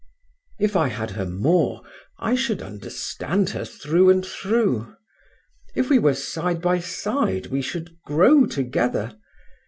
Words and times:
"If 0.59 0.75
I 0.75 0.87
had 0.87 1.11
her 1.11 1.27
more, 1.27 1.83
I 2.17 2.33
should 2.33 2.63
understand 2.63 3.51
her 3.51 3.63
through 3.63 4.09
and 4.09 4.25
through. 4.25 4.95
If 5.75 5.91
we 5.91 5.99
were 5.99 6.15
side 6.15 6.59
by 6.59 6.79
side 6.79 7.45
we 7.53 7.61
should 7.61 7.95
grow 8.07 8.47
together. 8.47 9.19